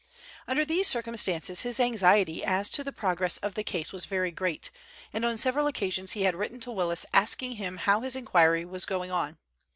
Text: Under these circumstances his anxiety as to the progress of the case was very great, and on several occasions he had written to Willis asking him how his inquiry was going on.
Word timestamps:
Under 0.47 0.65
these 0.65 0.87
circumstances 0.87 1.61
his 1.61 1.79
anxiety 1.79 2.43
as 2.43 2.71
to 2.71 2.83
the 2.83 2.91
progress 2.91 3.37
of 3.37 3.53
the 3.53 3.63
case 3.63 3.93
was 3.93 4.05
very 4.05 4.31
great, 4.31 4.71
and 5.13 5.23
on 5.23 5.37
several 5.37 5.67
occasions 5.67 6.13
he 6.13 6.23
had 6.23 6.33
written 6.35 6.59
to 6.61 6.71
Willis 6.71 7.05
asking 7.13 7.57
him 7.57 7.77
how 7.77 8.01
his 8.01 8.15
inquiry 8.15 8.65
was 8.65 8.87
going 8.87 9.11
on. 9.11 9.37